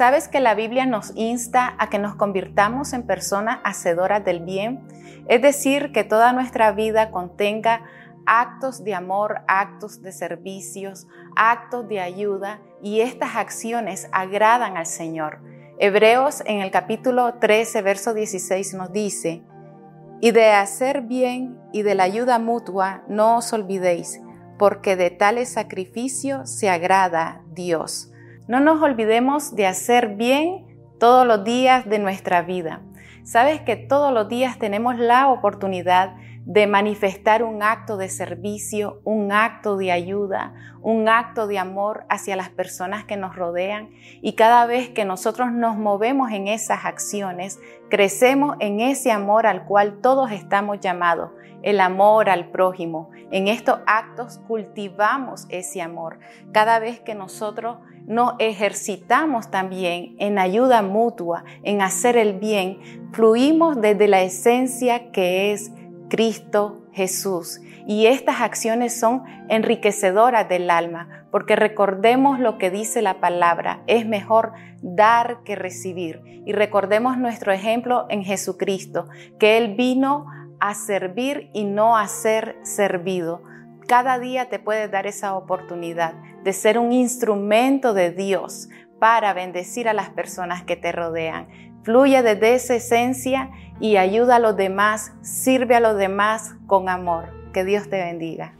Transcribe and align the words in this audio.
¿Sabes 0.00 0.28
que 0.28 0.40
la 0.40 0.54
Biblia 0.54 0.86
nos 0.86 1.12
insta 1.14 1.74
a 1.76 1.90
que 1.90 1.98
nos 1.98 2.14
convirtamos 2.14 2.94
en 2.94 3.02
personas 3.02 3.58
hacedoras 3.64 4.24
del 4.24 4.40
bien? 4.40 4.80
Es 5.28 5.42
decir, 5.42 5.92
que 5.92 6.04
toda 6.04 6.32
nuestra 6.32 6.72
vida 6.72 7.10
contenga 7.10 7.82
actos 8.24 8.82
de 8.82 8.94
amor, 8.94 9.42
actos 9.46 10.00
de 10.00 10.12
servicios, 10.12 11.06
actos 11.36 11.86
de 11.86 12.00
ayuda 12.00 12.62
y 12.82 13.02
estas 13.02 13.36
acciones 13.36 14.08
agradan 14.10 14.78
al 14.78 14.86
Señor. 14.86 15.42
Hebreos 15.78 16.42
en 16.46 16.62
el 16.62 16.70
capítulo 16.70 17.34
13, 17.34 17.82
verso 17.82 18.14
16 18.14 18.72
nos 18.72 18.90
dice, 18.94 19.42
y 20.22 20.30
de 20.30 20.52
hacer 20.52 21.02
bien 21.02 21.60
y 21.74 21.82
de 21.82 21.94
la 21.94 22.04
ayuda 22.04 22.38
mutua 22.38 23.02
no 23.06 23.36
os 23.36 23.52
olvidéis, 23.52 24.18
porque 24.58 24.96
de 24.96 25.10
tales 25.10 25.50
sacrificio 25.50 26.46
se 26.46 26.70
agrada 26.70 27.42
Dios. 27.52 28.10
No 28.48 28.60
nos 28.60 28.82
olvidemos 28.82 29.54
de 29.54 29.66
hacer 29.66 30.16
bien 30.16 30.66
todos 30.98 31.26
los 31.26 31.44
días 31.44 31.88
de 31.88 31.98
nuestra 31.98 32.42
vida. 32.42 32.82
Sabes 33.22 33.60
que 33.60 33.76
todos 33.76 34.12
los 34.12 34.28
días 34.28 34.58
tenemos 34.58 34.98
la 34.98 35.28
oportunidad 35.28 36.14
de 36.44 36.66
manifestar 36.66 37.42
un 37.42 37.62
acto 37.62 37.96
de 37.96 38.08
servicio, 38.08 39.00
un 39.04 39.30
acto 39.30 39.76
de 39.76 39.92
ayuda, 39.92 40.54
un 40.82 41.08
acto 41.08 41.46
de 41.46 41.58
amor 41.58 42.04
hacia 42.08 42.36
las 42.36 42.48
personas 42.48 43.04
que 43.04 43.16
nos 43.16 43.36
rodean 43.36 43.90
y 44.22 44.32
cada 44.32 44.66
vez 44.66 44.88
que 44.88 45.04
nosotros 45.04 45.52
nos 45.52 45.76
movemos 45.76 46.32
en 46.32 46.48
esas 46.48 46.84
acciones, 46.84 47.60
crecemos 47.90 48.56
en 48.60 48.80
ese 48.80 49.12
amor 49.12 49.46
al 49.46 49.64
cual 49.66 50.00
todos 50.00 50.32
estamos 50.32 50.80
llamados, 50.80 51.30
el 51.62 51.80
amor 51.80 52.30
al 52.30 52.50
prójimo. 52.50 53.10
En 53.30 53.46
estos 53.46 53.80
actos 53.86 54.38
cultivamos 54.48 55.46
ese 55.50 55.82
amor. 55.82 56.18
Cada 56.52 56.78
vez 56.78 57.00
que 57.00 57.14
nosotros 57.14 57.78
nos 58.06 58.34
ejercitamos 58.38 59.50
también 59.50 60.16
en 60.18 60.38
ayuda 60.38 60.80
mutua, 60.82 61.44
en 61.62 61.82
hacer 61.82 62.16
el 62.16 62.38
bien, 62.38 63.10
fluimos 63.12 63.80
desde 63.80 64.08
la 64.08 64.22
esencia 64.22 65.12
que 65.12 65.52
es 65.52 65.70
Cristo 66.10 66.82
Jesús. 66.92 67.60
Y 67.86 68.06
estas 68.06 68.42
acciones 68.42 68.98
son 68.98 69.22
enriquecedoras 69.48 70.48
del 70.48 70.70
alma, 70.70 71.26
porque 71.30 71.56
recordemos 71.56 72.38
lo 72.38 72.58
que 72.58 72.70
dice 72.70 73.00
la 73.00 73.20
palabra, 73.20 73.82
es 73.86 74.06
mejor 74.06 74.52
dar 74.82 75.42
que 75.44 75.56
recibir. 75.56 76.20
Y 76.44 76.52
recordemos 76.52 77.16
nuestro 77.16 77.52
ejemplo 77.52 78.06
en 78.10 78.22
Jesucristo, 78.22 79.08
que 79.38 79.56
Él 79.56 79.74
vino 79.76 80.26
a 80.60 80.74
servir 80.74 81.50
y 81.54 81.64
no 81.64 81.96
a 81.96 82.06
ser 82.06 82.58
servido. 82.62 83.42
Cada 83.88 84.18
día 84.18 84.50
te 84.50 84.58
puedes 84.58 84.90
dar 84.90 85.06
esa 85.06 85.34
oportunidad 85.34 86.14
de 86.44 86.52
ser 86.52 86.78
un 86.78 86.92
instrumento 86.92 87.94
de 87.94 88.10
Dios 88.10 88.68
para 88.98 89.32
bendecir 89.32 89.88
a 89.88 89.94
las 89.94 90.10
personas 90.10 90.62
que 90.62 90.76
te 90.76 90.92
rodean. 90.92 91.48
Fluye 91.82 92.22
desde 92.22 92.54
esa 92.54 92.74
esencia 92.74 93.50
y 93.80 93.96
ayuda 93.96 94.36
a 94.36 94.38
los 94.38 94.56
demás, 94.56 95.12
sirve 95.22 95.74
a 95.74 95.80
los 95.80 95.96
demás 95.96 96.54
con 96.66 96.88
amor. 96.88 97.30
Que 97.52 97.64
Dios 97.64 97.88
te 97.88 97.96
bendiga. 97.96 98.52